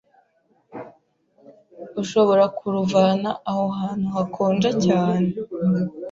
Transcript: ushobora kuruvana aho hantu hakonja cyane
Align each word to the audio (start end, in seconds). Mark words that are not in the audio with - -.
ushobora 2.01 2.43
kuruvana 2.57 3.29
aho 3.49 3.65
hantu 3.79 4.07
hakonja 4.15 4.69
cyane 4.85 5.29